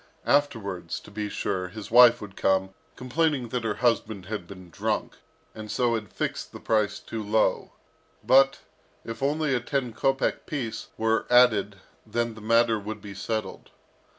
[0.25, 5.17] Afterwards, to be sure, his wife would come, complaining that her husband had been drunk,
[5.53, 7.73] and so had fixed the price too low;
[8.23, 8.61] but,
[9.05, 13.69] if only a ten kopek piece were added then the matter would be settled.